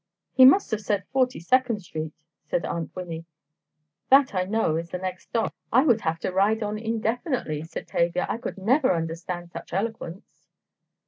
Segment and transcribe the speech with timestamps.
[0.33, 2.11] "He must have said Forty second Street,"
[2.49, 3.23] said Aunt Winnie,
[4.09, 7.87] "that I know is the next stop." "I would have to ride on indefinitely," said
[7.87, 10.47] Tavia, "I could never understand such eloquence."